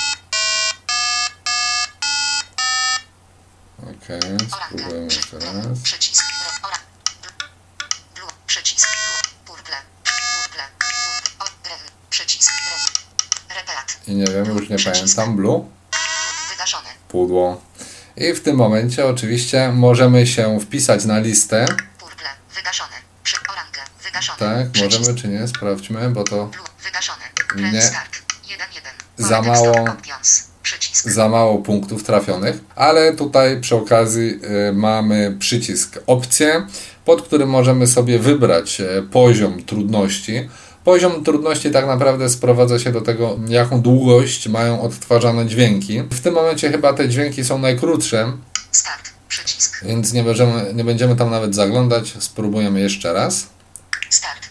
Okej, 3.83 4.19
Orange. 4.19 4.45
spróbujemy 4.49 5.07
Przy. 5.07 5.17
jeszcze 5.19 5.37
Drewno. 5.39 5.69
raz. 5.69 5.79
Przycisk. 5.83 6.23
Drewno. 6.25 6.67
Orange. 6.67 6.85
Blue. 7.21 7.33
Blue. 8.15 8.31
Przycisk. 8.47 8.87
Blue. 8.87 9.45
Purple. 9.45 9.77
Purple. 10.03 10.63
Purple. 10.79 11.45
O. 11.45 11.45
Drewno. 11.63 11.91
Przycisk. 12.09 12.51
Drewno. 12.51 13.07
Repeat. 13.55 14.07
I 14.07 14.15
nie 14.15 14.25
wiem, 14.27 14.45
Wygaszone. 16.51 16.89
Pudło. 17.09 17.61
I 18.17 18.33
w 18.33 18.41
tym 18.41 18.55
momencie 18.55 19.05
oczywiście 19.05 19.71
możemy 19.71 20.27
się 20.27 20.59
wpisać 20.59 21.05
na 21.05 21.19
listę. 21.19 21.65
Purple. 21.99 22.27
Wygaszone. 22.55 22.93
Przy. 23.23 23.35
Orange. 23.51 23.79
Wygaszone. 24.03 24.39
Tak, 24.39 24.71
Przycisk. 24.71 24.99
możemy 24.99 25.21
czy 25.21 25.27
nie? 25.27 25.47
Sprawdźmy, 25.47 26.09
bo 26.09 26.23
to. 26.23 26.51
Wygaszone. 26.83 27.23
Nie. 27.55 27.71
Nie. 27.71 27.81
Start. 27.81 28.11
1-1. 29.17 29.27
Za 29.27 29.41
mało. 29.41 29.73
Za 31.05 31.29
mało 31.29 31.57
punktów 31.57 32.03
trafionych, 32.03 32.57
ale 32.75 33.13
tutaj 33.13 33.61
przy 33.61 33.75
okazji 33.75 34.39
y, 34.69 34.73
mamy 34.73 35.35
przycisk 35.39 35.99
opcje, 36.07 36.67
pod 37.05 37.21
którym 37.21 37.49
możemy 37.49 37.87
sobie 37.87 38.19
wybrać 38.19 38.81
e, 38.81 39.01
poziom 39.11 39.63
trudności. 39.63 40.49
Poziom 40.87 41.23
trudności 41.23 41.71
tak 41.71 41.85
naprawdę 41.87 42.29
sprowadza 42.29 42.79
się 42.79 42.91
do 42.91 43.01
tego, 43.01 43.37
jaką 43.47 43.81
długość 43.81 44.47
mają 44.47 44.81
odtwarzane 44.81 45.45
dźwięki. 45.47 46.01
W 46.01 46.21
tym 46.21 46.33
momencie 46.33 46.71
chyba 46.71 46.93
te 46.93 47.09
dźwięki 47.09 47.43
są 47.45 47.59
najkrótsze, 47.59 48.37
Start. 48.71 49.09
Przycisk. 49.27 49.85
więc 49.85 50.13
nie 50.13 50.23
będziemy, 50.23 50.73
nie 50.73 50.83
będziemy 50.83 51.15
tam 51.15 51.29
nawet 51.31 51.55
zaglądać. 51.55 52.13
Spróbujemy 52.19 52.79
jeszcze 52.79 53.13
raz. 53.13 53.47
Start. 54.09 54.49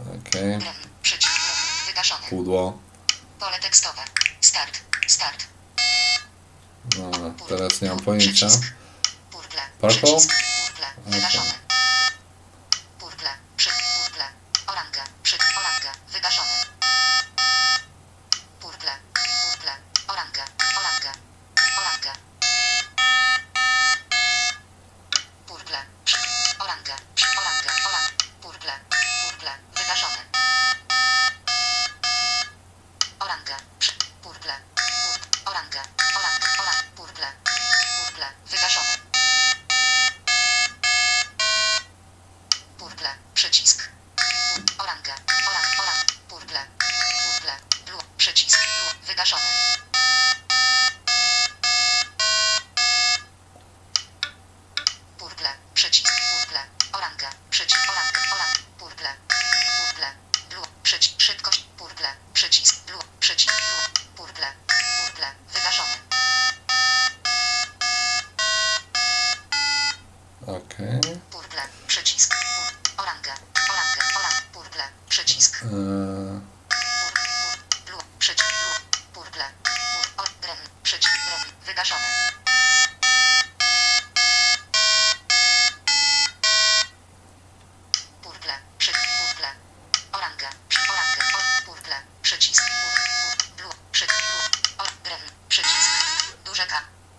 Ok, 0.00 0.30
Drewno. 0.32 0.70
Przycisk. 1.02 1.32
Drewno. 1.32 1.86
Wygaszone. 1.86 2.26
pudło. 2.30 2.78
Pole 3.40 3.58
tekstowe. 3.62 4.00
Start. 4.40 4.80
Start. 5.06 5.44
No, 6.98 7.10
teraz 7.48 7.80
nie 7.80 7.88
mam 7.88 7.98
pojęcia. 8.00 8.46
Purple. 9.30 9.60
Purple? 9.80 10.10
Purple. 10.10 10.86
Wygaszone. 11.06 11.52
Purple. 12.98 13.28
Przy. 13.56 13.70
Purple. 13.70 14.24
Orange. 14.66 15.00
Przy. 15.22 15.36
Orange. 15.60 15.90
Wygaszone. 16.12 16.56
Purple. 18.60 18.92
Purple. 19.14 19.72
Orange. 20.08 20.42
Orange. 20.80 21.10
Orange. 21.80 22.10
Purple. 25.46 25.78
Przy. 26.04 26.16
Orange. 26.64 26.94
Przy. 27.14 27.26
Orange. 27.40 27.70
Orange. 27.88 28.14
Purple. 28.42 28.72
Purple. 29.22 29.52
Wygaszone. 29.76 30.22
Orange. 33.20 33.54
Przy. 33.78 33.92
Purple. 34.22 34.54
Pur- 34.74 35.50
Orange. 35.50 35.80
Orange. 36.18 36.46
Orange. 36.60 36.84
Purple. 36.96 37.28
Purple. 37.96 38.26
Wygaszone. 38.50 38.94
Purple. 42.78 43.08
Przycisk. 43.34 43.88
Pur- 44.16 44.84
Orange. 44.84 45.12
Orange. 45.48 45.70
Orange. 45.82 46.06
Purple. 46.28 46.60
Purple. 47.24 47.54
Blue. 47.86 48.02
Przycisk. 48.18 48.58
Blue. 48.58 49.06
Wygaszone. 49.06 49.42
Purple. 55.18 55.48
Przycisk. 55.74 56.08
Purple. 56.30 56.60
Orange. 56.92 57.26
Przycisk. 57.50 57.80
Orange. 57.90 58.18
Orange. 58.34 58.60
Purple. 58.78 59.10
Purple. 59.78 60.08
Blue. 60.50 60.66
Przycisk. 60.82 61.20
Szybkość. 61.20 61.60
Purple. 61.78 62.08
Przycisk. 62.32 62.86
Blue. 62.86 63.02
Przycisk. 63.20 63.54
Blue. 63.54 64.06
Purple. 64.16 64.46
Purple. 64.98 65.26
Wygaszone. 65.54 65.96
Ok. 70.46 70.74
Purple. 71.30 71.62
Przycisk. 71.86 72.30
Pur. 72.30 73.04
Orange. 73.04 73.30
Orange. 73.70 74.00
Orange. 74.18 74.42
Purple. 74.52 74.84
Przycisk. 75.08 75.12
Eee, 75.12 75.12
Pur. 75.12 75.12
Pur. 75.12 75.12
Blue. 75.14 75.18
Przycisk. 75.18 75.32
Blue. 75.34 75.40
Purple. 75.40 75.40
Pur. 75.40 75.40
O. 75.40 75.40
Drewno. 75.40 75.40
Przycisk. 75.40 75.40
Drewno. 75.40 75.40
Wygaszone. 75.40 75.40
Purple. 75.40 75.40
Przy. 75.40 75.40
Purple. 75.40 75.40
Orange. 75.40 75.40
Przy. 75.40 75.40
Orange. 75.40 75.40
O. 75.40 75.40
Purple. 75.40 75.40
Przycisk. 75.40 75.40
Pur. 75.40 75.40
Pur. 75.40 75.40
Blue. 75.40 75.40
Przy. 75.40 75.40
Blue. 75.40 75.40
O. 75.40 75.40
Drewno. 75.40 75.42
Przycisk. 75.43 75.43
Duże 75.43 75.43
K. 75.43 75.43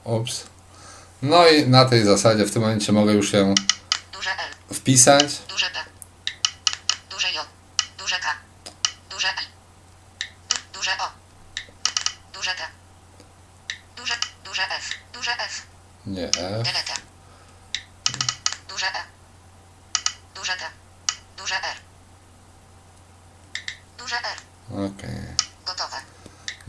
ups. 0.06 0.43
No 1.21 1.48
i 1.48 1.67
na 1.67 1.86
tej 1.86 2.06
zasadzie 2.06 2.45
w 2.45 2.52
tym 2.52 2.62
momencie 2.62 2.91
mogę 2.91 3.13
już 3.13 3.34
L. 3.34 3.56
wpisać. 4.74 5.44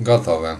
Gotowe. 0.06 0.56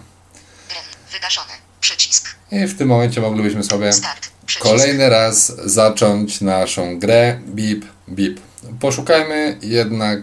Wygaszone. 1.13 1.53
Przycisk. 1.81 2.37
I 2.51 2.67
w 2.67 2.79
tym 2.79 2.89
momencie 2.89 3.21
moglibyśmy 3.21 3.65
sobie 3.65 3.93
Start. 3.93 4.29
Kolejny 4.59 5.09
raz 5.09 5.53
zacząć 5.65 6.41
naszą 6.41 6.99
grę 6.99 7.41
bip 7.47 7.85
bip. 8.09 8.41
Poszukajmy 8.81 9.59
jednak 9.63 10.19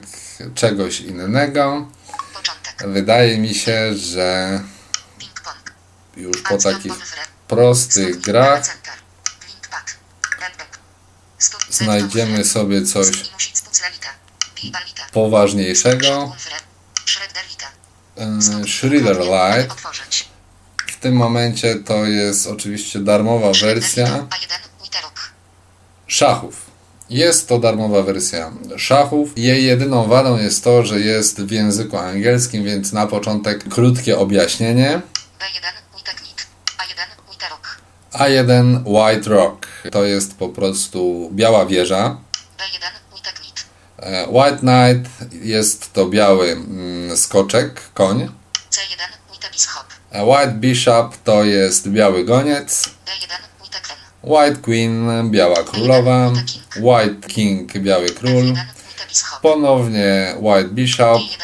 czegoś 0.55 0.99
innego. 0.99 1.87
Początek. 2.33 2.87
Wydaje 2.87 3.37
mi 3.37 3.53
się, 3.53 3.95
że 3.95 4.61
już 6.17 6.41
po 6.41 6.57
takich 6.57 6.93
prostych 7.47 8.19
grach 8.19 8.77
znajdziemy 11.69 12.45
sobie 12.45 12.85
coś 12.85 13.07
poważniejszego. 15.11 16.35
E, 18.17 18.67
Shredder 18.67 19.17
Light. 19.19 19.71
Otworzyć. 19.71 20.29
W 20.87 20.99
tym 20.99 21.15
momencie 21.15 21.75
to 21.75 22.05
jest 22.05 22.47
oczywiście 22.47 22.99
darmowa 22.99 23.51
wersja 23.61 24.05
A1 24.05 24.83
Witerok. 24.83 25.31
szachów. 26.07 26.73
Jest 27.09 27.47
to 27.47 27.59
darmowa 27.59 28.01
wersja 28.01 28.51
szachów. 28.77 29.29
Jej 29.37 29.65
jedyną 29.65 30.07
wadą 30.07 30.37
jest 30.37 30.63
to, 30.63 30.85
że 30.85 30.99
jest 30.99 31.41
w 31.41 31.51
języku 31.51 31.97
angielskim, 31.97 32.63
więc 32.63 32.93
na 32.93 33.07
początek 33.07 33.69
krótkie 33.69 34.17
objaśnienie. 34.19 35.01
B1 35.39 35.97
Witeknit. 35.97 36.47
A1 36.77 37.31
Witerok. 37.31 37.77
A1 38.13 38.81
White 38.85 39.29
Rock 39.29 39.67
to 39.91 40.03
jest 40.05 40.37
po 40.37 40.49
prostu 40.49 41.29
biała 41.33 41.65
wieża. 41.65 42.17
B1 42.57 42.61
Witeknit. 42.61 42.83
E, 42.83 43.02
White 44.27 44.57
Knight 44.57 45.09
jest 45.31 45.93
to 45.93 46.05
biały 46.05 46.51
mm, 46.51 47.17
skoczek, 47.17 47.81
koń. 47.93 48.29
C1, 48.71 49.31
White 49.31 49.49
Bishop. 49.51 49.85
E, 50.11 50.25
White 50.25 50.53
Bishop 50.59 51.17
to 51.23 51.43
jest 51.43 51.89
biały 51.89 52.25
goniec. 52.25 52.83
D1, 52.83 53.43
White 54.23 54.61
Queen. 54.61 55.31
Biała 55.31 55.63
królowa. 55.63 56.31
White 56.75 57.27
King, 57.27 57.77
biały 57.77 58.09
król. 58.09 58.31
F1, 58.31 58.55
White 58.55 59.07
Bishop. 59.09 59.41
Ponownie 59.41 60.35
White 60.39 60.69
Bishop. 60.69 61.17
D1, 61.17 61.37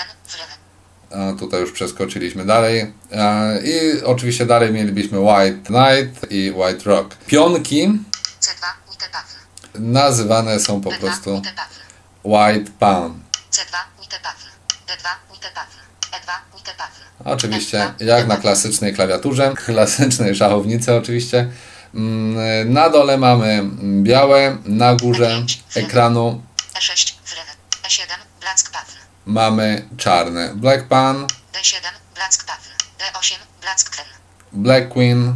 Wren. 1.12 1.34
A 1.34 1.39
tutaj 1.39 1.62
już 1.62 1.72
przeskoczyliśmy 1.72 2.45
dalej. 2.45 2.93
A, 3.17 3.45
I 3.63 4.04
oczywiście 4.04 4.45
dalej 4.45 4.74
mielibyśmy 4.74 5.19
White 5.19 5.60
Knight 5.65 6.32
i 6.32 6.52
White 6.52 6.89
Rock. 6.89 7.15
Pionki 7.15 7.88
C2, 7.88 8.65
White 8.89 9.06
Pawn. 9.12 9.91
nazywane 9.91 10.60
są 10.60 10.82
po 10.82 10.89
D2, 10.89 11.00
prostu 11.00 11.41
White 12.23 12.71
Pawn. 12.79 13.23
C2, 13.51 13.75
White 13.99 14.19
Pawn. 14.23 14.36
D2, 14.88 15.08
White 15.29 15.51
Pawn. 15.55 15.67
E2, 16.12 16.29
White 16.53 16.75
Pawn. 16.77 17.34
Oczywiście, 17.34 17.93
jak 17.99 18.27
na 18.27 18.38
klasycznej 18.38 18.93
klawiaturze, 18.93 19.53
klasycznej 19.65 20.36
szachownicy 20.36 20.95
oczywiście. 20.95 21.49
Mm, 21.93 22.73
Na 22.73 22.89
dole 22.89 23.17
mamy 23.17 23.63
białe, 24.03 24.58
na 24.65 24.95
górze 24.95 25.43
ekranu 25.75 26.41
E6, 26.73 27.13
Wren. 27.25 27.45
E7, 27.84 28.01
Black 28.39 28.69
Pawn. 28.71 28.86
mamy 29.25 29.88
czarne. 29.97 30.55
Black 30.55 30.88
Pan, 30.88 31.27
D7, 31.53 31.75
Black 32.15 32.43
Pawn. 32.45 32.58
D8, 32.99 33.36
Black 33.62 33.79
Queen. 33.89 34.08
Black 34.53 34.89
Queen, 34.89 35.34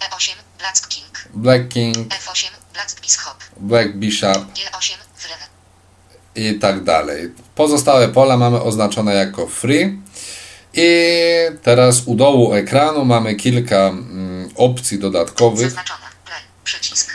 E8, 0.00 0.34
Black 0.58 0.88
King. 0.88 1.06
Black 1.34 1.68
King, 1.68 1.96
F8, 1.96 2.50
Black 2.72 3.00
Bishop. 3.00 3.36
Black 3.56 3.92
Bishop 3.96 4.36
G8, 4.36 4.96
Wren. 5.24 5.47
I 6.38 6.58
tak 6.58 6.84
dalej. 6.84 7.32
Pozostałe 7.54 8.08
pola 8.08 8.36
mamy 8.36 8.62
oznaczone 8.62 9.14
jako 9.14 9.46
free. 9.46 9.98
I 10.74 10.90
teraz 11.62 12.02
u 12.06 12.14
dołu 12.14 12.52
ekranu 12.54 13.04
mamy 13.04 13.34
kilka 13.34 13.76
mm, 13.88 14.50
opcji 14.56 14.98
dodatkowych. 14.98 15.74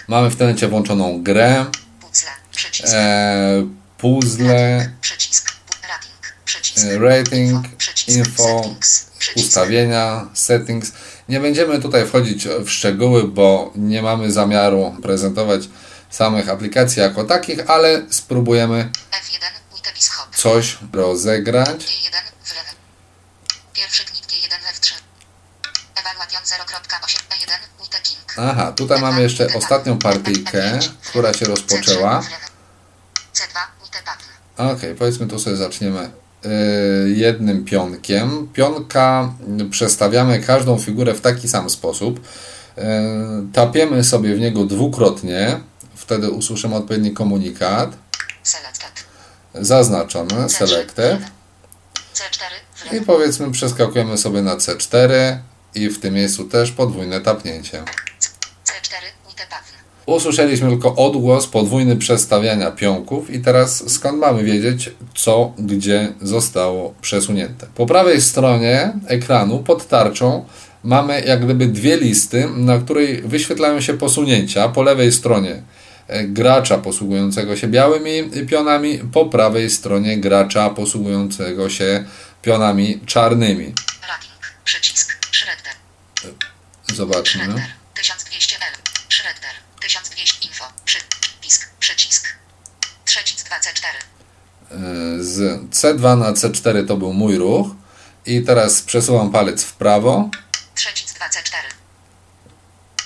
Mamy 0.08 0.30
w 0.30 0.36
tenecie 0.36 0.68
włączoną 0.68 1.24
grę, 1.24 1.66
Puzzle. 2.02 2.30
Przycisk. 2.52 2.94
e, 2.94 3.68
puzzle, 3.98 4.90
Przycisk. 5.02 5.54
Rating. 5.90 6.86
E, 6.86 7.00
rating, 7.00 7.66
info, 8.08 8.44
Settings. 8.44 9.06
Ustawienia, 9.36 10.28
settings. 10.34 10.92
Nie 11.30 11.40
będziemy 11.40 11.82
tutaj 11.82 12.08
wchodzić 12.08 12.48
w 12.48 12.70
szczegóły, 12.70 13.24
bo 13.24 13.72
nie 13.76 14.02
mamy 14.02 14.32
zamiaru 14.32 14.96
prezentować 15.02 15.62
samych 16.14 16.50
aplikacji 16.50 17.02
jako 17.02 17.24
takich, 17.24 17.70
ale 17.70 18.02
spróbujemy 18.10 18.90
F1. 19.12 19.74
White 19.74 19.94
Bishop. 19.94 20.36
coś 20.36 20.78
rozegrać. 20.94 21.70
G1. 21.70 22.12
Wren. 22.50 22.66
Pierwszy 23.74 24.06
klik 24.06 24.26
G1 24.26 24.54
F3. 24.74 24.94
Evaluation 25.96 26.44
0.8 26.44 27.18
E1. 27.30 27.82
White 27.82 28.00
King. 28.04 28.34
Aha, 28.38 28.72
tutaj 28.72 29.02
mamy 29.02 29.22
jeszcze 29.22 29.48
ostatnią 29.56 29.98
partyjkę, 29.98 30.80
która 31.10 31.34
się 31.34 31.46
rozpoczęła. 31.46 32.22
C2. 33.34 33.58
White 33.84 34.00
Pawn. 34.06 34.72
Ok, 34.72 34.80
powiedzmy 35.00 35.28
tu 35.28 35.40
sobie 35.40 35.56
zaczniemy 35.56 36.12
y, 36.46 36.50
jednym 37.10 37.66
pionkiem. 37.66 38.48
Pionka 38.54 39.34
y, 39.62 39.70
przestawiamy 39.70 40.40
każdą 40.40 40.80
figurę 40.80 41.14
w 41.14 41.22
taki 41.22 41.48
sam 41.48 41.70
sposób. 41.70 42.20
Y, 42.20 42.82
tapiemy 43.54 44.04
sobie 44.04 44.36
w 44.36 44.40
niego 44.40 44.66
dwukrotnie, 44.66 45.60
wtedy 45.96 46.30
usłyszymy 46.30 46.76
odpowiedni 46.76 47.12
komunikat. 47.12 47.98
Selected. 48.44 49.04
Zaznaczony, 49.54 50.50
selected. 50.50 51.22
C4. 52.14 52.96
I 52.98 53.02
powiedzmy 53.02 53.52
przeskakujemy 53.52 54.18
sobie 54.18 54.42
na 54.42 54.56
C4 54.56 55.10
i 55.76 55.90
w 55.90 56.00
tym 56.00 56.14
miejscu 56.14 56.44
też 56.44 56.72
podwójne 56.72 57.22
tapnięcie. 57.22 57.84
C4. 58.66 59.28
White 59.28 59.44
Pawn. 59.50 59.64
Usłyszeliśmy 60.06 60.70
tylko 60.70 60.96
odgłos 60.96 61.48
podwójny 61.48 61.96
przestawiania 61.96 62.72
pionków 62.72 63.30
i 63.30 63.42
teraz 63.42 63.92
skąd 63.92 64.20
mamy 64.20 64.44
wiedzieć, 64.44 64.92
co 65.16 65.54
gdzie 65.60 66.14
zostało 66.22 66.94
przesunięte. 67.02 67.68
Po 67.76 67.86
prawej 67.86 68.22
stronie 68.22 68.94
ekranu 69.08 69.60
pod 69.60 69.88
tarczą 69.88 70.46
mamy 70.84 71.22
jak 71.22 71.46
gdyby 71.46 71.68
dwie 71.68 71.98
listy, 71.98 72.50
na 72.56 72.80
której 72.80 73.22
wyświetlają 73.22 73.82
się 73.82 73.94
posunięcia. 73.94 74.70
Po 74.70 74.84
lewej 74.84 75.12
stronie 75.12 75.62
gracza 76.24 76.78
posługującego 76.78 77.56
się 77.58 77.68
białymi 77.68 78.46
pionami, 78.50 79.00
po 79.00 79.26
prawej 79.26 79.70
stronie 79.70 80.18
gracza 80.18 80.70
posługującego 80.70 81.70
się 81.70 82.06
pionami 82.42 83.02
czarnymi. 83.06 83.74
Przycisk. 84.64 85.28
Shredder. 85.32 85.74
Zobaczmy. 86.94 87.44
Shredder. 87.44 87.66
1200 87.94 88.56
L. 88.56 88.74
Shredder. 89.10 89.52
1200 89.82 90.48
info. 90.48 90.66
Przycisk. 90.86 91.70
Przycisk. 91.80 92.34
2C4. 93.06 93.86
z 95.20 95.62
C2 95.72 96.18
na 96.18 96.34
C4 96.34 96.88
to 96.88 96.98
był 96.98 97.14
mój 97.14 97.38
ruch 97.38 97.68
i 98.26 98.42
teraz 98.42 98.82
przesuwam 98.82 99.32
palec 99.32 99.64
w 99.64 99.74
prawo 99.74 100.30
Przycisk 100.76 101.20
2C4. 101.20 101.56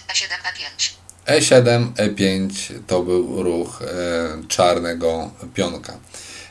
E7 0.08 0.30
E5. 0.30 0.97
E7, 1.28 1.94
E5 1.94 2.50
to 2.88 3.04
był 3.04 3.44
ruch 3.44 3.82
e, 3.82 4.48
czarnego 4.48 5.32
pionka. 5.54 5.94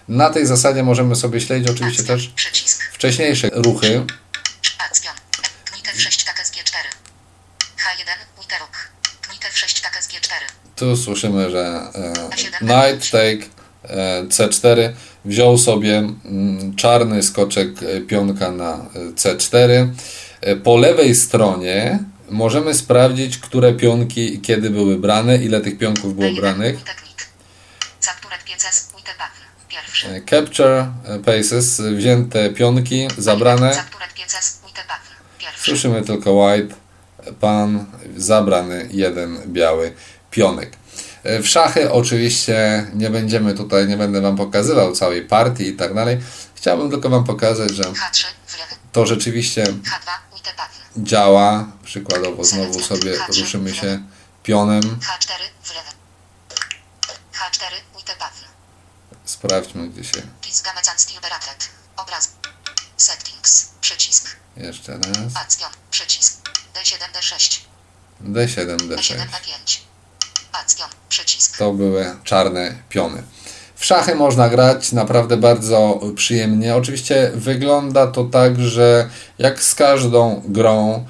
Na 0.09 0.31
tej 0.31 0.47
zasadzie 0.47 0.83
możemy 0.83 1.17
sobie 1.17 1.41
śledzić 1.41 1.71
oczywiście 1.71 2.03
też 2.03 2.33
wcześniejsze 2.93 3.51
ruchy. 3.53 4.07
Acpion. 4.79 5.15
Knik 5.65 5.87
F6 5.87 6.27
SG4. 6.45 6.87
H1. 7.77 8.41
Witeruk. 8.43 8.91
Knik 9.21 9.43
F6 9.43 9.83
SG4. 10.01 10.33
Tu 10.77 10.97
słyszymy, 10.97 11.51
że 11.51 11.91
e, 11.95 12.13
Knight 12.59 13.11
take 13.11 13.47
e, 13.85 14.23
C4 14.23 14.93
wziął 15.25 15.59
sobie 15.59 15.99
mm, 15.99 16.77
czarny 16.77 17.23
skoczek 17.23 17.69
pionka 18.09 18.51
na 18.51 18.73
e, 18.75 18.99
C4. 18.99 19.89
E, 20.41 20.57
Po 20.57 20.77
lewej 20.77 21.15
stronie 21.15 21.99
możemy 22.31 22.75
sprawdzić, 22.75 23.39
które 23.39 23.73
pionki 23.75 24.41
kiedy 24.41 24.71
były 24.71 24.99
brane, 24.99 25.37
ile 25.37 25.61
tych 25.61 25.79
pionków 25.79 26.15
było 26.15 26.27
E1. 26.29 26.41
branych. 26.41 26.77
E, 30.05 30.21
Capture 30.31 30.89
e, 31.05 31.19
Paces, 31.19 31.81
wzięte 31.81 32.51
pionki, 32.51 33.09
zabrane. 33.19 33.85
Słyszymy 35.57 36.03
tylko 36.03 36.33
white, 36.33 36.75
pan, 37.41 37.87
zabrany 38.17 38.89
jeden 38.91 39.39
biały 39.53 39.93
pionek. 40.31 40.77
E, 41.23 41.43
W 41.43 41.49
szachy 41.49 41.91
oczywiście 41.93 42.87
nie 42.95 43.11
będziemy 43.11 43.55
tutaj, 43.55 43.89
nie 43.89 43.97
będę 43.97 44.21
Wam 44.21 44.37
pokazywał 44.37 44.93
całej 44.93 45.23
partii 45.23 45.69
i 45.69 45.73
tak 45.73 45.95
dalej. 45.95 46.19
Chciałbym 46.55 46.91
tylko 46.91 47.09
Wam 47.09 47.25
pokazać, 47.25 47.71
że 47.71 47.83
H3. 47.83 48.25
Wlewy. 48.49 48.75
to 48.93 49.07
rzeczywiście 49.07 49.65
H2. 49.65 49.73
Witebawn. 49.73 50.26
Działa. 50.97 51.67
Przykładowo 51.85 52.45
znowu 52.45 52.83
sobie 52.83 53.19
ruszymy 53.29 53.75
się 53.75 54.03
pionem. 54.43 54.83
H4. 54.83 55.31
Wlewy. 55.65 55.91
H4. 57.33 57.97
Witebawn. 57.97 58.35
Sprawdźmy 59.25 59.89
gdzie 59.89 60.05
się. 60.05 60.23
Obraz. 61.97 62.33
Settings. 62.97 63.69
Przycisk. 63.81 64.37
jeszcze 64.57 64.93
raz. 64.99 65.37
Acpion. 65.37 65.71
Przycisk. 65.91 66.49
D7 66.75 67.13
D6. 67.13 67.61
D7, 68.23 68.77
D6. 68.77 68.97
D7 68.97 69.27
E5. 69.27 69.81
Acpion. 70.53 70.91
Przycisk. 71.09 71.59
to 71.59 71.73
były 71.73 72.17
czarne 72.25 72.83
piony. 72.89 73.23
W 73.77 73.85
szachy 73.85 74.15
można 74.15 74.49
grać 74.49 74.93
naprawdę 74.93 75.37
bardzo 75.37 76.01
przyjemnie. 76.15 76.77
Oczywiście 76.77 77.31
wygląda 77.35 78.07
to 78.07 78.25
tak, 78.25 78.61
że 78.61 79.09
jak 79.39 79.63
z 79.63 79.75
każdą 79.75 80.43
grą 80.49 81.05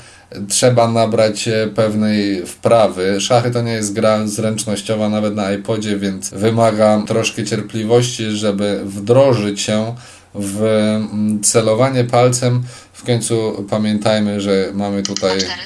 trzeba 0.48 0.88
nabrać 0.88 1.48
e, 1.48 1.66
pewnej 1.66 2.46
wprawy. 2.46 3.20
Szachy 3.20 3.50
to 3.50 3.62
nie 3.62 3.72
jest 3.72 3.92
gra 3.92 4.26
zręcznościowa 4.26 5.08
nawet 5.08 5.34
na 5.34 5.52
iPodzie, 5.52 5.98
więc 5.98 6.30
wymaga 6.30 7.02
troszkę 7.06 7.44
cierpliwości, 7.44 8.30
żeby 8.30 8.80
wdrożyć 8.84 9.60
się 9.60 9.94
w 10.34 10.62
mm, 10.62 11.42
celowanie 11.42 12.04
palcem. 12.04 12.62
W 12.92 13.04
końcu 13.04 13.66
pamiętajmy, 13.70 14.40
że 14.40 14.70
mamy 14.74 15.02
tutaj 15.02 15.38
A4. 15.38 15.42
Wlewy. 15.42 15.56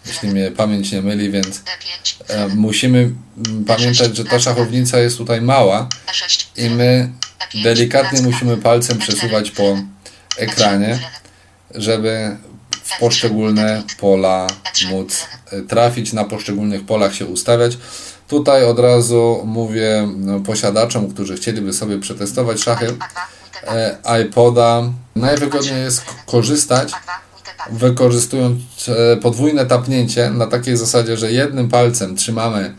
Jeśli 0.06 0.28
mnie 0.28 0.50
pamięć 0.50 0.92
nie 0.92 1.02
myli, 1.02 1.30
więc 1.30 1.58
D5. 1.58 2.14
E, 2.28 2.48
musimy 2.48 2.98
mm, 2.98 3.64
pamiętać, 3.64 4.16
że 4.16 4.24
ta 4.24 4.40
szachownica 4.40 4.98
jest 4.98 5.18
tutaj 5.18 5.42
mała 5.42 5.88
E6. 6.06 6.46
i 6.56 6.70
my 6.70 7.10
E5. 7.38 7.62
delikatnie 7.62 8.22
musimy 8.22 8.56
palcem 8.56 8.98
E4. 8.98 9.00
przesuwać 9.00 9.50
po 9.50 9.78
ekranie, 10.36 10.86
E3. 10.86 10.98
Wlewy. 10.98 11.84
żeby 11.84 12.36
w 12.84 12.98
poszczególne 12.98 13.82
pola 13.98 14.46
móc 14.90 15.26
e, 15.50 15.62
trafić, 15.62 16.12
na 16.12 16.24
poszczególnych 16.24 16.86
polach 16.86 17.14
się 17.14 17.26
ustawiać. 17.26 17.78
Tutaj 18.28 18.64
od 18.64 18.78
razu 18.78 19.42
mówię 19.44 20.08
no, 20.16 20.40
posiadaczom, 20.40 21.14
którzy 21.14 21.36
chcieliby 21.36 21.72
sobie 21.72 21.98
przetestować 21.98 22.60
szachy 22.62 22.96
e, 23.66 23.96
iPoda. 24.22 24.82
Najwygodniej 25.16 25.82
jest 25.82 26.04
korzystać 26.26 26.92
wykorzystując 27.72 28.60
e, 28.88 29.16
podwójne 29.16 29.66
tapnięcie 29.66 30.30
na 30.30 30.46
takiej 30.46 30.76
zasadzie, 30.76 31.16
że 31.16 31.32
jednym 31.32 31.68
palcem 31.68 32.16
trzymamy 32.16 32.74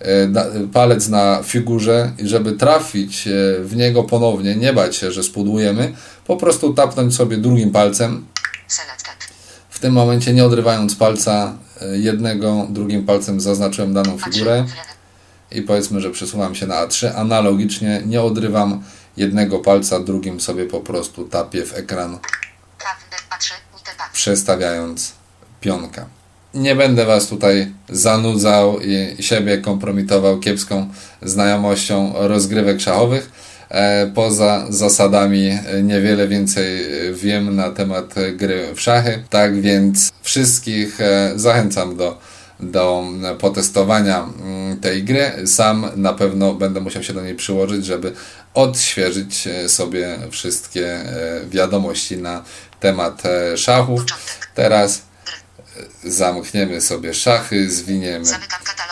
e, 0.00 0.28
palec 0.72 1.08
na 1.08 1.42
figurze 1.42 2.12
i 2.18 2.28
żeby 2.28 2.52
trafić 2.52 3.28
e, 3.28 3.30
w 3.62 3.76
niego 3.76 4.02
ponownie, 4.02 4.56
nie 4.56 4.72
bać 4.72 4.96
się, 4.96 5.12
że 5.12 5.22
spudłujemy, 5.22 5.92
po 6.26 6.36
prostu 6.36 6.74
tapnąć 6.74 7.14
sobie 7.14 7.36
drugim 7.36 7.70
palcem, 7.70 8.26
w 9.70 9.78
tym 9.78 9.92
momencie 9.92 10.34
nie 10.34 10.44
odrywając 10.44 10.94
palca 10.94 11.58
jednego, 11.92 12.66
drugim 12.70 13.06
palcem 13.06 13.40
zaznaczyłem 13.40 13.94
daną 13.94 14.18
figurę 14.18 14.64
i 15.52 15.62
powiedzmy, 15.62 16.00
że 16.00 16.10
przesuwam 16.10 16.54
się 16.54 16.66
na 16.66 16.86
A3, 16.86 17.12
analogicznie 17.14 18.02
nie 18.06 18.22
odrywam 18.22 18.82
jednego 19.16 19.58
palca, 19.58 20.00
drugim 20.00 20.40
sobie 20.40 20.64
po 20.64 20.80
prostu 20.80 21.24
tapię 21.24 21.66
w 21.66 21.74
ekran. 21.74 22.18
A3, 22.18 22.18
Witepad. 22.18 22.47
Przestawiając 24.18 25.12
pionka. 25.60 26.06
Nie 26.54 26.76
będę 26.76 27.06
Was 27.06 27.26
tutaj 27.26 27.72
zanudzał 27.88 28.80
i 28.80 29.22
siebie 29.22 29.58
kompromitował 29.58 30.40
kiepską 30.40 30.88
znajomością 31.22 32.12
rozgrywek 32.16 32.80
szachowych. 32.80 33.30
E, 33.68 34.06
Poza 34.14 34.66
zasadami 34.68 35.58
niewiele 35.82 36.28
więcej 36.28 36.86
wiem 37.12 37.56
na 37.56 37.70
temat 37.70 38.14
gry 38.36 38.74
w 38.74 38.80
szachy. 38.80 39.22
Tak 39.30 39.60
więc 39.60 40.12
wszystkich 40.22 41.00
e, 41.00 41.32
zachęcam 41.36 41.96
do, 41.96 42.18
do 42.60 43.04
potestowania 43.38 44.28
mm, 44.42 44.80
tej 44.80 45.04
gry. 45.04 45.32
Sam 45.46 45.86
na 45.96 46.12
pewno 46.12 46.54
będę 46.54 46.80
musiał 46.80 47.02
się 47.02 47.12
do 47.12 47.22
niej 47.22 47.34
przyłożyć, 47.34 47.86
żeby 47.86 48.12
odświeżyć 48.54 49.46
e, 49.46 49.68
sobie 49.68 50.18
wszystkie 50.30 50.98
wiadomości 51.50 52.16
na 52.16 52.44
temat 52.80 53.22
e, 53.26 53.56
szachów. 53.58 54.02
Teraz 54.54 55.02
e, 56.04 56.10
zamkniemy 56.10 56.80
sobie 56.80 57.14
szachy, 57.14 57.70
zwiniemy 57.70 58.24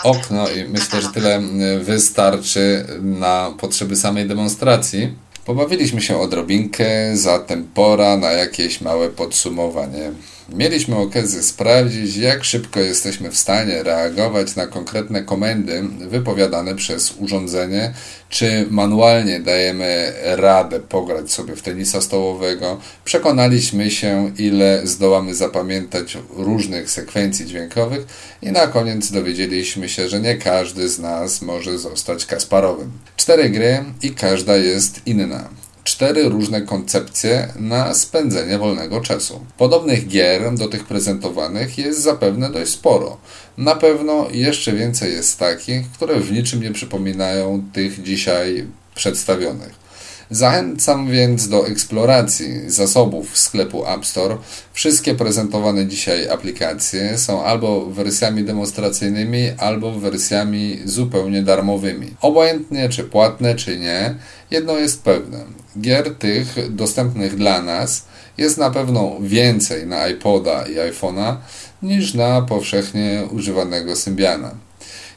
okno 0.03 0.49
i 0.49 0.65
myślę, 0.65 1.03
że 1.03 1.09
tyle 1.09 1.35
mm, 1.35 1.85
wystarczy 1.85 2.87
na 3.01 3.55
potrzeby 3.61 3.97
samej 3.97 4.29
demonstracji. 4.29 5.15
Pobawiliśmy 5.45 6.03
się 6.03 6.21
odrobinkę, 6.21 7.17
zatem 7.17 7.69
pora 7.75 8.17
na 8.17 8.33
jakieś 8.33 8.81
małe 8.81 9.09
podsumowanie. 9.09 10.13
Mieliśmy 10.49 10.97
okazję 10.97 11.43
sprawdzić, 11.43 12.17
jak 12.17 12.45
szybko 12.45 12.81
jesteśmy 12.81 13.31
w 13.31 13.37
stanie 13.37 13.83
reagować 13.83 14.57
na 14.57 14.67
konkretne 14.67 15.23
komendy 15.23 15.83
wypowiadane 15.83 16.75
przez 16.75 17.15
urządzenie, 17.19 17.95
czy 18.29 18.67
manualnie 18.71 19.41
dajemy 19.41 20.13
radę 20.23 20.81
pograć 20.81 21.33
sobie 21.33 21.57
w 21.57 21.63
tenisa 21.63 22.01
stołowego. 22.01 22.81
Przekonaliśmy 23.05 23.91
się, 23.91 24.33
ile 24.39 24.81
zdołamy 24.85 25.35
zapamiętać 25.35 26.19
różnych 26.31 26.91
sekwencji 26.91 27.47
dźwiękowych 27.47 28.07
i 28.43 28.53
na 28.53 28.67
koniec 28.67 29.13
dowiedzieliśmy 29.13 29.89
się, 29.89 30.09
że 30.09 30.21
nie 30.21 30.37
każdy 30.37 30.89
z 30.89 30.99
nas 30.99 31.43
może 31.43 31.79
zostać 31.79 32.27
Kasparowym. 32.27 32.91
Cztery 33.17 33.51
gry 33.51 33.85
i 34.03 34.11
każda 34.11 34.57
jest 34.57 35.01
inna 35.07 35.66
cztery 35.97 36.29
różne 36.29 36.63
koncepcje 36.63 37.49
na 37.59 37.95
spędzenie 37.95 38.59
wolnego 38.59 39.01
czasu. 39.01 39.41
Podobnych 39.59 40.09
gier 40.09 40.55
do 40.55 40.69
tych 40.69 40.85
prezentowanych 40.85 41.79
jest 41.79 42.01
zapewne 42.01 42.51
dość 42.51 42.71
sporo. 42.71 43.17
Na 43.59 43.75
pewno 43.75 44.29
jeszcze 44.31 44.73
więcej 44.73 45.13
jest 45.13 45.39
takich, 45.39 45.91
które 45.91 46.21
w 46.21 46.33
niczym 46.33 46.63
nie 46.63 46.73
przypominają 46.73 47.63
tych 47.73 48.03
dzisiaj 48.03 48.67
przedstawionych. 48.95 49.86
Zachęcam 50.31 51.11
więc 51.11 51.49
do 51.49 51.67
eksploracji 51.67 52.71
zasobów 52.71 53.39
sklepu 53.39 53.87
App 53.87 54.07
Store. 54.07 54.37
Wszystkie 54.73 55.15
prezentowane 55.15 55.87
dzisiaj 55.87 56.29
aplikacje 56.29 57.19
są 57.19 57.45
albo 57.45 57.87
wersjami 57.87 58.45
demonstracyjnymi, 58.45 59.51
albo 59.59 59.93
wersjami 59.93 60.79
zupełnie 60.85 61.43
darmowymi. 61.43 62.15
Obojętnie 62.21 62.89
czy 62.89 63.05
płatne, 63.05 63.55
czy 63.55 63.79
nie, 63.79 64.15
jedno 64.51 64.79
jest 64.79 65.03
pewne. 65.03 65.45
Gier 65.81 66.15
tych 66.15 66.75
dostępnych 66.75 67.37
dla 67.37 67.63
nas 67.63 68.05
jest 68.39 68.59
na 68.59 68.71
pewno 68.71 69.17
więcej 69.21 69.87
na 69.87 70.09
iPoda 70.09 70.67
i 70.67 70.75
iPhone'a 70.75 71.37
niż 71.83 72.15
na 72.15 72.43
powszechnie 72.43 73.23
używanego 73.31 73.97
Symbiana. 73.97 74.66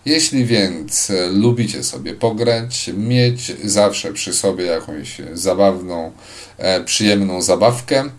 Jeśli 0.06 0.46
więc 0.46 1.10
e, 1.10 1.28
lubicie 1.28 1.84
sobie 1.84 2.14
pograć, 2.14 2.92
mieć 2.98 3.54
zawsze 3.64 4.14
przy 4.14 4.34
sobie 4.34 4.66
jakąś 4.66 5.18
zabawną, 5.34 6.12
e, 6.58 6.84
przyjemną 6.84 7.42
zabawkę, 7.42 8.10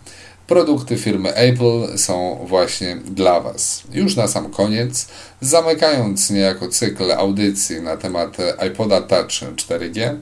produkty 0.47 0.97
firmy 0.97 1.33
Apple 1.33 1.97
są 1.97 2.45
właśnie 2.45 2.95
dla 2.95 3.41
Was. 3.41 3.83
Już 3.93 4.15
na 4.15 4.27
sam 4.27 4.49
koniec, 4.49 5.07
zamykając 5.41 6.29
niejako 6.29 6.67
cykl 6.67 7.11
audycji 7.11 7.81
na 7.81 7.97
temat 7.97 8.37
iPoda 8.67 9.01
Touch 9.01 9.31
4G, 9.55 10.15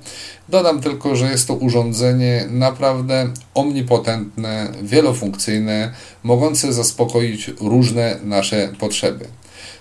dodam 0.49 0.81
tylko, 0.81 1.15
że 1.15 1.31
jest 1.31 1.47
to 1.47 1.53
urządzenie 1.53 2.45
naprawdę 2.49 3.29
omnipotentne, 3.53 4.71
wielofunkcyjne, 4.81 5.93
mogące 6.23 6.73
zaspokoić 6.73 7.51
różne 7.61 8.19
nasze 8.23 8.73
potrzeby. 8.79 9.25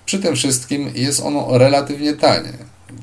Przy 0.08 0.18
tym 0.18 0.36
wszystkim 0.36 0.90
jest 0.94 1.20
ono 1.20 1.58
relatywnie 1.58 2.12
tanie. 2.12 2.52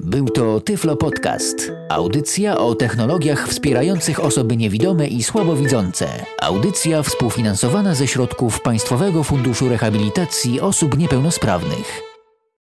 Był 0.00 0.28
to 0.28 0.60
Tyflo 0.60 0.96
Podcast. 0.96 1.72
Audycja 1.88 2.58
o 2.58 2.74
technologiach 2.74 3.48
wspierających 3.48 4.20
osoby 4.20 4.56
niewidome 4.56 5.06
i 5.06 5.22
słabowidzące. 5.22 6.08
Audycja 6.42 7.02
współfinansowana 7.02 7.94
ze 7.94 8.06
środków 8.06 8.60
Państwowego 8.60 9.24
Funduszu 9.24 9.68
Rehabilitacji 9.68 10.60
Osób 10.60 10.98
Niepełnosprawnych. 10.98 12.15